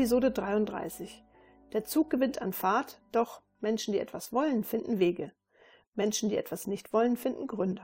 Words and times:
Episode 0.00 0.30
33. 0.30 1.22
Der 1.74 1.84
Zug 1.84 2.08
gewinnt 2.08 2.40
an 2.40 2.54
Fahrt, 2.54 3.02
doch 3.12 3.42
Menschen, 3.60 3.92
die 3.92 3.98
etwas 3.98 4.32
wollen, 4.32 4.64
finden 4.64 4.98
Wege. 4.98 5.30
Menschen, 5.92 6.30
die 6.30 6.38
etwas 6.38 6.66
nicht 6.66 6.94
wollen, 6.94 7.18
finden 7.18 7.46
Gründe. 7.46 7.82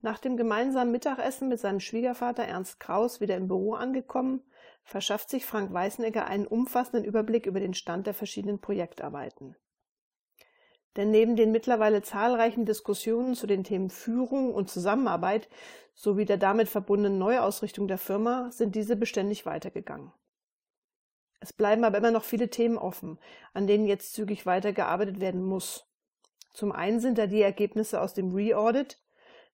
Nach 0.00 0.18
dem 0.18 0.36
gemeinsamen 0.36 0.90
Mittagessen 0.90 1.48
mit 1.48 1.60
seinem 1.60 1.78
Schwiegervater 1.78 2.42
Ernst 2.42 2.80
Kraus 2.80 3.20
wieder 3.20 3.36
im 3.36 3.46
Büro 3.46 3.74
angekommen, 3.74 4.42
verschafft 4.82 5.30
sich 5.30 5.46
Frank 5.46 5.72
Weißenegger 5.72 6.26
einen 6.26 6.48
umfassenden 6.48 7.04
Überblick 7.04 7.46
über 7.46 7.60
den 7.60 7.74
Stand 7.74 8.08
der 8.08 8.14
verschiedenen 8.14 8.60
Projektarbeiten. 8.60 9.54
Denn 10.96 11.12
neben 11.12 11.36
den 11.36 11.52
mittlerweile 11.52 12.02
zahlreichen 12.02 12.64
Diskussionen 12.64 13.36
zu 13.36 13.46
den 13.46 13.62
Themen 13.62 13.90
Führung 13.90 14.52
und 14.52 14.68
Zusammenarbeit 14.68 15.48
sowie 15.94 16.24
der 16.24 16.36
damit 16.36 16.68
verbundenen 16.68 17.16
Neuausrichtung 17.16 17.86
der 17.86 17.98
Firma 17.98 18.50
sind 18.50 18.74
diese 18.74 18.96
beständig 18.96 19.46
weitergegangen. 19.46 20.10
Es 21.40 21.52
bleiben 21.52 21.84
aber 21.84 21.98
immer 21.98 22.10
noch 22.10 22.24
viele 22.24 22.50
Themen 22.50 22.78
offen, 22.78 23.18
an 23.52 23.66
denen 23.66 23.86
jetzt 23.86 24.14
zügig 24.14 24.46
weitergearbeitet 24.46 25.20
werden 25.20 25.42
muss. 25.42 25.86
Zum 26.52 26.72
einen 26.72 27.00
sind 27.00 27.18
da 27.18 27.26
die 27.26 27.42
Ergebnisse 27.42 28.00
aus 28.00 28.14
dem 28.14 28.34
Re-Audit, 28.34 28.98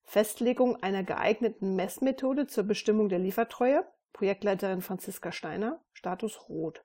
Festlegung 0.04 0.82
einer 0.82 1.02
geeigneten 1.02 1.76
Messmethode 1.76 2.46
zur 2.46 2.64
Bestimmung 2.64 3.08
der 3.08 3.18
Liefertreue, 3.18 3.86
Projektleiterin 4.12 4.80
Franziska 4.80 5.32
Steiner, 5.32 5.80
Status 5.92 6.48
Rot. 6.48 6.84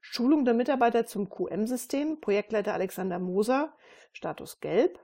Schulung 0.00 0.44
der 0.44 0.54
Mitarbeiter 0.54 1.06
zum 1.06 1.28
QM-System, 1.28 2.20
Projektleiter 2.20 2.74
Alexander 2.74 3.18
Moser, 3.18 3.72
Status 4.12 4.60
Gelb. 4.60 5.00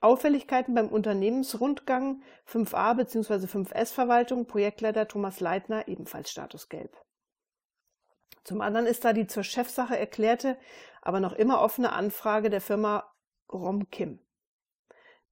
Auffälligkeiten 0.00 0.74
beim 0.74 0.88
Unternehmensrundgang 0.88 2.22
5a 2.48 2.94
bzw. 2.94 3.46
5S-Verwaltung, 3.46 4.46
Projektleiter 4.46 5.08
Thomas 5.08 5.40
Leitner, 5.40 5.88
ebenfalls 5.88 6.30
Status 6.30 6.68
Gelb. 6.68 6.96
Zum 8.44 8.60
anderen 8.60 8.86
ist 8.86 9.04
da 9.04 9.12
die 9.12 9.26
zur 9.26 9.44
Chefsache 9.44 9.98
erklärte, 9.98 10.56
aber 11.02 11.20
noch 11.20 11.32
immer 11.32 11.60
offene 11.60 11.92
Anfrage 11.92 12.50
der 12.50 12.60
Firma 12.60 13.04
Rom 13.52 13.90
Kim. 13.90 14.20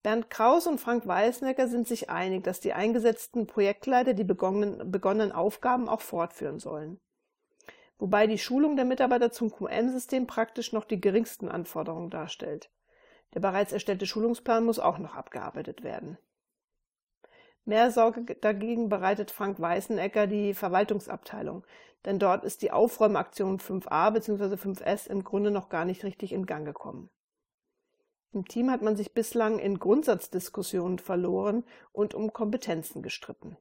Bernd 0.02 0.30
Kraus 0.30 0.66
und 0.66 0.80
Frank 0.80 1.06
Weißnecker 1.06 1.66
sind 1.66 1.88
sich 1.88 2.10
einig, 2.10 2.44
dass 2.44 2.60
die 2.60 2.72
eingesetzten 2.72 3.46
Projektleiter 3.46 4.14
die 4.14 4.24
begonnenen, 4.24 4.90
begonnenen 4.92 5.32
Aufgaben 5.32 5.88
auch 5.88 6.00
fortführen 6.00 6.60
sollen. 6.60 7.00
Wobei 7.98 8.26
die 8.26 8.38
Schulung 8.38 8.76
der 8.76 8.84
Mitarbeiter 8.84 9.32
zum 9.32 9.50
QM-System 9.50 10.26
praktisch 10.26 10.72
noch 10.72 10.84
die 10.84 11.00
geringsten 11.00 11.48
Anforderungen 11.48 12.10
darstellt. 12.10 12.70
Der 13.34 13.40
bereits 13.40 13.72
erstellte 13.72 14.06
Schulungsplan 14.06 14.64
muss 14.64 14.78
auch 14.78 14.98
noch 14.98 15.14
abgearbeitet 15.16 15.82
werden. 15.82 16.18
Mehr 17.66 17.90
Sorge 17.90 18.36
dagegen 18.36 18.88
bereitet 18.88 19.32
Frank 19.32 19.60
Weißenecker 19.60 20.28
die 20.28 20.54
Verwaltungsabteilung, 20.54 21.64
denn 22.04 22.20
dort 22.20 22.44
ist 22.44 22.62
die 22.62 22.70
Aufräumaktion 22.70 23.58
5a 23.58 24.12
bzw. 24.12 24.54
5s 24.54 25.10
im 25.10 25.24
Grunde 25.24 25.50
noch 25.50 25.68
gar 25.68 25.84
nicht 25.84 26.04
richtig 26.04 26.32
in 26.32 26.46
Gang 26.46 26.64
gekommen. 26.64 27.10
Im 28.32 28.46
Team 28.46 28.70
hat 28.70 28.82
man 28.82 28.94
sich 28.94 29.14
bislang 29.14 29.58
in 29.58 29.80
Grundsatzdiskussionen 29.80 31.00
verloren 31.00 31.64
und 31.90 32.14
um 32.14 32.32
Kompetenzen 32.32 33.02
gestritten. 33.02 33.56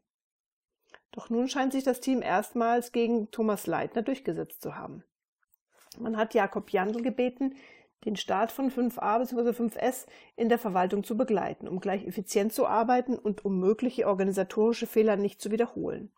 Doch 1.11 1.31
nun 1.31 1.47
scheint 1.47 1.73
sich 1.73 1.83
das 1.83 1.99
Team 1.99 2.21
erstmals 2.21 2.91
gegen 2.91 3.31
Thomas 3.31 3.65
Leitner 3.65 4.03
durchgesetzt 4.03 4.61
zu 4.61 4.75
haben. 4.75 5.03
Man 5.97 6.15
hat 6.15 6.35
Jakob 6.35 6.69
Jandl 6.71 7.01
gebeten, 7.01 7.55
den 8.05 8.15
Start 8.15 8.51
von 8.51 8.71
5a 8.71 9.19
bzw. 9.19 9.49
5s 9.49 10.05
in 10.35 10.49
der 10.49 10.59
Verwaltung 10.59 11.03
zu 11.03 11.17
begleiten, 11.17 11.67
um 11.67 11.79
gleich 11.79 12.05
effizient 12.05 12.53
zu 12.53 12.67
arbeiten 12.67 13.17
und 13.17 13.43
um 13.43 13.59
mögliche 13.59 14.07
organisatorische 14.07 14.87
Fehler 14.87 15.15
nicht 15.15 15.41
zu 15.41 15.51
wiederholen. 15.51 16.11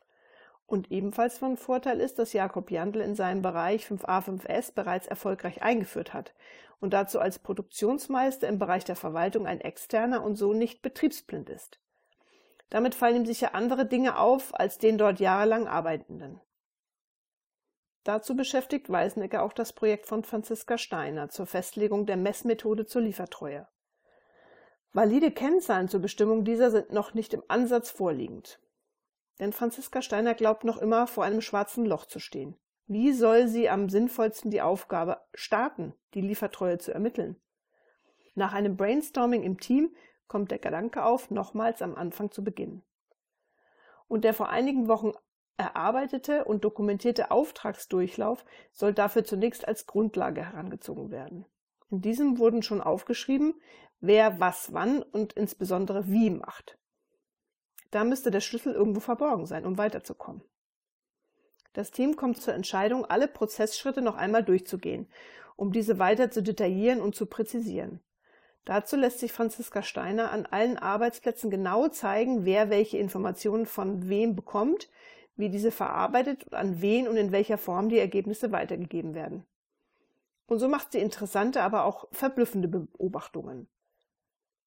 Und 0.66 0.92
ebenfalls 0.92 1.38
von 1.38 1.56
Vorteil 1.56 2.02
ist, 2.02 2.20
dass 2.20 2.34
Jakob 2.34 2.70
Jandl 2.70 3.00
in 3.00 3.16
seinem 3.16 3.42
Bereich 3.42 3.86
5a, 3.86 4.22
5s 4.26 4.74
bereits 4.76 5.08
erfolgreich 5.08 5.64
eingeführt 5.64 6.14
hat 6.14 6.34
und 6.81 6.94
dazu 6.94 7.20
als 7.20 7.40
Produktionsmeister 7.40 8.47
im 8.47 8.59
Bereich 8.59 8.84
der 8.84 8.97
Verwaltung 8.97 9.47
ein 9.47 9.62
externer 9.62 10.24
und 10.24 10.36
so 10.36 10.53
nicht 10.53 10.81
betriebsblind 10.81 11.50
ist. 11.50 11.80
Damit 12.70 12.96
fallen 12.96 13.16
ihm 13.16 13.26
sicher 13.26 13.56
andere 13.56 13.86
Dinge 13.86 14.20
auf 14.20 14.59
als 14.59 14.78
den 14.78 14.97
dort 14.97 15.22
jahrelang 15.22 15.68
Arbeitenden. 15.68 16.42
Dazu 18.07 18.38
beschäftigt 18.38 18.90
Weißnecker 18.90 19.44
auch 19.44 19.51
das 19.51 19.73
Projekt 19.73 20.06
von 20.06 20.23
Franziska 20.23 20.78
Steiner 20.78 21.28
zur 21.28 21.45
Festlegung 21.45 22.06
der 22.06 22.16
Messmethode 22.16 22.85
zur 22.85 23.01
Liefertreue. 23.01 23.68
Valide 24.94 25.29
Kennzahlen 25.29 25.90
zur 25.90 26.00
Bestimmung 26.00 26.46
dieser 26.46 26.72
sind 26.72 26.94
noch 26.94 27.13
nicht 27.13 27.34
im 27.34 27.44
Ansatz 27.50 27.90
vorliegend. 27.90 28.62
Denn 29.41 29.51
Franziska 29.51 30.01
Steiner 30.01 30.35
glaubt 30.35 30.63
noch 30.63 30.78
immer 30.78 31.06
vor 31.06 31.25
einem 31.25 31.41
schwarzen 31.41 31.85
Loch 31.85 32.06
zu 32.06 32.19
stehen. 32.19 32.56
Wie 32.85 33.12
soll 33.12 33.50
sie 33.50 33.67
am 33.69 33.90
sinnvollsten 33.90 34.51
die 34.51 34.62
Aufgabe 34.62 35.19
starten, 35.34 35.94
die 36.13 36.22
Liefertreue 36.22 36.78
zu 36.78 36.94
ermitteln? 36.94 37.35
Nach 38.35 38.53
einem 38.53 38.78
Brainstorming 38.78 39.44
im 39.44 39.59
Team 39.59 39.94
kommt 40.29 40.51
der 40.51 40.59
Gedanke 40.59 41.03
auf, 41.03 41.29
nochmals 41.29 41.81
am 41.81 41.96
Anfang 41.96 42.31
zu 42.31 42.41
beginnen. 42.41 42.84
Und 44.07 44.23
der 44.23 44.34
vor 44.34 44.47
einigen 44.47 44.88
Wochen 44.88 45.12
erarbeitete 45.57 46.45
und 46.45 46.63
dokumentierte 46.63 47.31
Auftragsdurchlauf 47.31 48.45
soll 48.72 48.94
dafür 48.94 49.23
zunächst 49.23 49.68
als 49.68 49.85
Grundlage 49.88 50.45
herangezogen 50.45 51.12
werden. 51.12 51.45
In 51.90 52.01
diesem 52.01 52.38
wurden 52.38 52.63
schon 52.63 52.81
aufgeschrieben, 52.81 53.56
wer 54.00 54.40
was 54.40 54.73
wann 54.73 55.01
und 55.01 55.34
insbesondere 55.34 56.07
wie 56.07 56.29
macht. 56.29 56.78
Da 57.91 58.03
müsste 58.03 58.31
der 58.31 58.41
Schlüssel 58.41 58.73
irgendwo 58.73 59.00
verborgen 59.00 59.46
sein, 59.46 59.66
um 59.66 59.78
weiterzukommen. 59.78 60.44
Das 61.73 61.91
Team 61.91 62.16
kommt 62.16 62.41
zur 62.41 62.53
Entscheidung, 62.53 63.06
alle 63.06 63.28
Prozessschritte 63.28 64.01
noch 64.01 64.16
einmal 64.16 64.44
durchzugehen, 64.44 65.09
um 65.56 65.72
diese 65.72 66.00
weiter 66.00 66.31
zu 66.31 66.41
detaillieren 66.44 67.01
und 67.01 67.16
zu 67.16 67.25
präzisieren. 67.25 68.01
Dazu 68.66 68.97
lässt 68.97 69.19
sich 69.19 69.31
Franziska 69.31 69.81
Steiner 69.81 70.31
an 70.31 70.46
allen 70.46 70.78
Arbeitsplätzen 70.78 71.50
genau 71.50 71.88
zeigen, 71.88 72.44
wer 72.44 72.69
welche 72.69 72.97
Informationen 72.97 73.66
von 73.66 74.09
wem 74.09 74.35
bekommt, 74.35 74.90
wie 75.38 75.50
diese 75.50 75.72
verarbeitet 75.72 76.44
und 76.44 76.53
an 76.56 76.81
wen 76.81 77.08
und 77.08 77.16
in 77.16 77.31
welcher 77.31 77.58
Form 77.58 77.90
die 77.90 78.00
Ergebnisse 78.00 78.52
weitergegeben 78.52 79.14
werden. 79.14 79.46
Und 80.48 80.59
so 80.59 80.68
macht 80.68 80.92
sie 80.92 81.00
interessante, 81.00 81.62
aber 81.62 81.86
auch 81.86 82.08
verblüffende 82.12 82.68
Beobachtungen. 82.68 83.68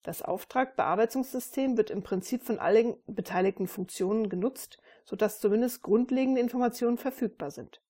Das 0.02 0.22
Auftragbearbeitungssystem 0.22 1.76
wird 1.76 1.90
im 1.90 2.02
Prinzip 2.02 2.42
von 2.42 2.58
allen 2.58 2.96
beteiligten 3.06 3.66
Funktionen 3.66 4.30
genutzt, 4.30 4.78
sodass 5.04 5.40
zumindest 5.40 5.82
grundlegende 5.82 6.40
Informationen 6.40 6.96
verfügbar 6.96 7.50
sind. 7.50 7.82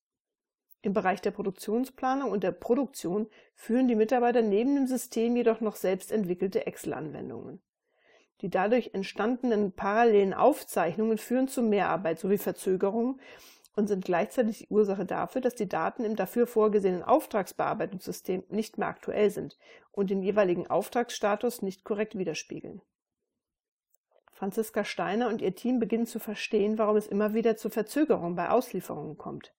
Im 0.83 0.93
Bereich 0.93 1.21
der 1.21 1.31
Produktionsplanung 1.31 2.31
und 2.31 2.43
der 2.43 2.53
Produktion 2.53 3.29
führen 3.55 3.87
die 3.87 3.95
Mitarbeiter 3.95 4.43
neben 4.43 4.75
dem 4.75 4.87
System 4.87 5.37
jedoch 5.37 5.61
noch 5.61 5.77
selbst 5.77 6.11
entwickelte 6.11 6.67
Excel-Anwendungen. 6.67 7.61
Die 8.41 8.51
dadurch 8.51 8.91
entstandenen 8.95 9.73
parallelen 9.73 10.35
Aufzeichnungen 10.35 11.19
führen 11.19 11.49
zu 11.49 11.63
Mehrarbeit 11.63 12.19
sowie 12.19 12.39
Verzögerungen 12.39 13.21
und 13.77 13.87
sind 13.87 14.05
gleichzeitig 14.05 14.59
die 14.59 14.69
Ursache 14.69 15.05
dafür, 15.05 15.41
dass 15.41 15.55
die 15.55 15.69
Daten 15.69 16.05
im 16.05 16.17
dafür 16.17 16.47
vorgesehenen 16.47 17.03
Auftragsbearbeitungssystem 17.03 18.45
nicht 18.49 18.79
mehr 18.79 18.89
aktuell 18.89 19.31
sind 19.31 19.59
und 19.93 20.11
den 20.11 20.23
jeweiligen 20.23 20.67
Auftragsstatus 20.67 21.63
nicht 21.63 21.85
korrekt 21.85 22.17
widerspiegeln. 22.17 22.81
Franziska 24.33 24.85
Steiner 24.85 25.29
und 25.29 25.43
ihr 25.43 25.55
Team 25.55 25.79
beginnen 25.79 26.07
zu 26.07 26.19
verstehen, 26.19 26.79
warum 26.79 26.97
es 26.97 27.07
immer 27.07 27.35
wieder 27.35 27.57
zu 27.57 27.69
Verzögerungen 27.69 28.37
bei 28.37 28.49
Auslieferungen 28.49 29.19
kommt. 29.19 29.53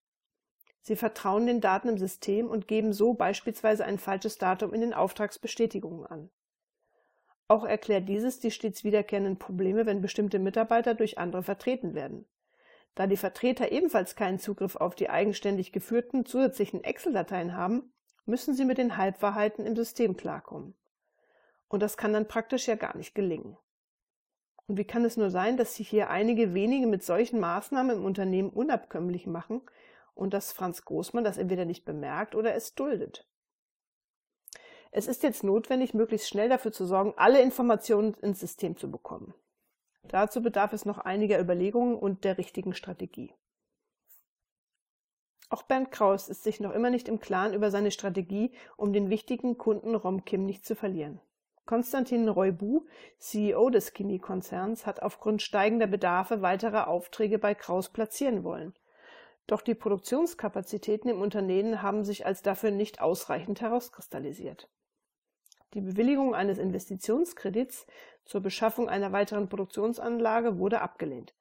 Sie 0.80 0.96
vertrauen 0.96 1.46
den 1.46 1.60
Daten 1.60 1.88
im 1.88 1.98
System 1.98 2.48
und 2.48 2.66
geben 2.66 2.92
so 2.92 3.14
beispielsweise 3.14 3.84
ein 3.84 3.98
falsches 3.98 4.38
Datum 4.38 4.74
in 4.74 4.80
den 4.80 4.92
Auftragsbestätigungen 4.92 6.04
an. 6.06 6.30
Auch 7.52 7.64
erklärt 7.64 8.08
dieses 8.08 8.40
die 8.40 8.50
stets 8.50 8.82
wiederkehrenden 8.82 9.38
Probleme, 9.38 9.84
wenn 9.84 10.00
bestimmte 10.00 10.38
Mitarbeiter 10.38 10.94
durch 10.94 11.18
andere 11.18 11.42
vertreten 11.42 11.92
werden. 11.94 12.24
Da 12.94 13.06
die 13.06 13.18
Vertreter 13.18 13.70
ebenfalls 13.70 14.16
keinen 14.16 14.38
Zugriff 14.38 14.74
auf 14.74 14.94
die 14.94 15.10
eigenständig 15.10 15.70
geführten 15.70 16.24
zusätzlichen 16.24 16.82
Excel-Dateien 16.82 17.54
haben, 17.54 17.92
müssen 18.24 18.54
sie 18.54 18.64
mit 18.64 18.78
den 18.78 18.96
Halbwahrheiten 18.96 19.66
im 19.66 19.76
System 19.76 20.16
klarkommen. 20.16 20.74
Und 21.68 21.82
das 21.82 21.98
kann 21.98 22.14
dann 22.14 22.26
praktisch 22.26 22.68
ja 22.68 22.74
gar 22.74 22.96
nicht 22.96 23.14
gelingen. 23.14 23.58
Und 24.66 24.78
wie 24.78 24.86
kann 24.86 25.04
es 25.04 25.18
nur 25.18 25.28
sein, 25.28 25.58
dass 25.58 25.74
sich 25.74 25.90
hier 25.90 26.08
einige 26.08 26.54
wenige 26.54 26.86
mit 26.86 27.04
solchen 27.04 27.38
Maßnahmen 27.38 27.98
im 27.98 28.04
Unternehmen 28.06 28.48
unabkömmlich 28.48 29.26
machen 29.26 29.60
und 30.14 30.32
dass 30.32 30.52
Franz 30.52 30.86
Großmann 30.86 31.22
das 31.22 31.36
entweder 31.36 31.66
nicht 31.66 31.84
bemerkt 31.84 32.34
oder 32.34 32.54
es 32.54 32.74
duldet? 32.74 33.28
Es 34.94 35.08
ist 35.08 35.22
jetzt 35.22 35.42
notwendig, 35.42 35.94
möglichst 35.94 36.28
schnell 36.28 36.50
dafür 36.50 36.70
zu 36.70 36.84
sorgen, 36.84 37.14
alle 37.16 37.40
Informationen 37.40 38.12
ins 38.20 38.40
System 38.40 38.76
zu 38.76 38.90
bekommen. 38.90 39.32
Dazu 40.04 40.42
bedarf 40.42 40.74
es 40.74 40.84
noch 40.84 40.98
einiger 40.98 41.40
Überlegungen 41.40 41.96
und 41.96 42.24
der 42.24 42.36
richtigen 42.36 42.74
Strategie. 42.74 43.32
Auch 45.48 45.62
Bernd 45.62 45.90
Kraus 45.90 46.28
ist 46.28 46.44
sich 46.44 46.60
noch 46.60 46.72
immer 46.72 46.90
nicht 46.90 47.08
im 47.08 47.20
Klaren 47.20 47.54
über 47.54 47.70
seine 47.70 47.90
Strategie, 47.90 48.52
um 48.76 48.92
den 48.92 49.08
wichtigen 49.08 49.56
Kunden 49.56 49.94
Romkim 49.94 50.44
nicht 50.44 50.66
zu 50.66 50.76
verlieren. 50.76 51.20
Konstantin 51.64 52.28
Reubu, 52.28 52.84
CEO 53.18 53.70
des 53.70 53.94
Chemiekonzerns, 53.94 54.84
hat 54.84 55.00
aufgrund 55.00 55.40
steigender 55.40 55.86
Bedarfe 55.86 56.42
weitere 56.42 56.80
Aufträge 56.80 57.38
bei 57.38 57.54
Kraus 57.54 57.88
platzieren 57.88 58.44
wollen. 58.44 58.74
Doch 59.46 59.62
die 59.62 59.74
Produktionskapazitäten 59.74 61.08
im 61.08 61.22
Unternehmen 61.22 61.80
haben 61.80 62.04
sich 62.04 62.26
als 62.26 62.42
dafür 62.42 62.72
nicht 62.72 63.00
ausreichend 63.00 63.62
herauskristallisiert. 63.62 64.68
Die 65.74 65.80
Bewilligung 65.80 66.34
eines 66.34 66.58
Investitionskredits 66.58 67.86
zur 68.24 68.40
Beschaffung 68.42 68.88
einer 68.88 69.12
weiteren 69.12 69.48
Produktionsanlage 69.48 70.58
wurde 70.58 70.82
abgelehnt, 70.82 71.34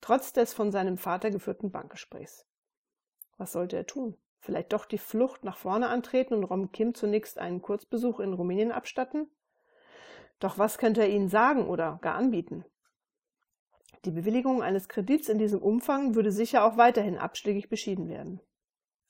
trotz 0.00 0.32
des 0.32 0.54
von 0.54 0.72
seinem 0.72 0.96
Vater 0.96 1.30
geführten 1.30 1.70
Bankgesprächs. 1.70 2.46
Was 3.36 3.52
sollte 3.52 3.76
er 3.76 3.86
tun? 3.86 4.16
Vielleicht 4.40 4.72
doch 4.72 4.84
die 4.84 4.98
Flucht 4.98 5.44
nach 5.44 5.56
vorne 5.56 5.88
antreten 5.88 6.34
und 6.34 6.44
Rom 6.44 6.72
Kim 6.72 6.94
zunächst 6.94 7.38
einen 7.38 7.62
Kurzbesuch 7.62 8.20
in 8.20 8.32
Rumänien 8.32 8.72
abstatten? 8.72 9.30
Doch 10.38 10.58
was 10.58 10.78
könnte 10.78 11.02
er 11.02 11.08
ihnen 11.08 11.28
sagen 11.28 11.66
oder 11.66 11.98
gar 12.02 12.14
anbieten? 12.14 12.64
Die 14.04 14.10
Bewilligung 14.10 14.62
eines 14.62 14.88
Kredits 14.88 15.28
in 15.28 15.38
diesem 15.38 15.62
Umfang 15.62 16.14
würde 16.14 16.30
sicher 16.30 16.64
auch 16.64 16.76
weiterhin 16.76 17.16
abschlägig 17.16 17.68
beschieden 17.68 18.08
werden. 18.08 18.40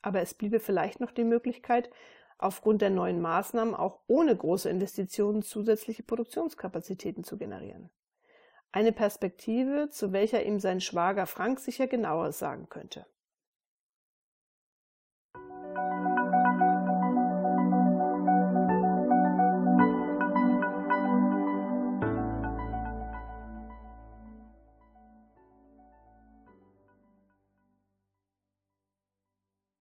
Aber 0.02 0.20
es 0.20 0.34
bliebe 0.34 0.60
vielleicht 0.60 1.00
noch 1.00 1.10
die 1.10 1.24
Möglichkeit, 1.24 1.90
aufgrund 2.38 2.82
der 2.82 2.90
neuen 2.90 3.20
Maßnahmen 3.20 3.74
auch 3.74 4.00
ohne 4.06 4.36
große 4.36 4.68
Investitionen 4.68 5.42
zusätzliche 5.42 6.02
Produktionskapazitäten 6.02 7.24
zu 7.24 7.38
generieren. 7.38 7.90
Eine 8.72 8.92
Perspektive, 8.92 9.88
zu 9.90 10.12
welcher 10.12 10.44
ihm 10.44 10.58
sein 10.58 10.80
Schwager 10.80 11.26
Frank 11.26 11.60
sicher 11.60 11.86
genaueres 11.86 12.38
sagen 12.38 12.68
könnte. 12.68 13.06